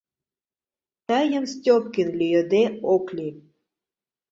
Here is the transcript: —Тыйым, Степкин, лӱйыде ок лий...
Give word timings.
—Тыйым, 1.07 1.45
Степкин, 1.53 2.09
лӱйыде 2.19 2.63
ок 2.93 3.05
лий... 3.15 3.33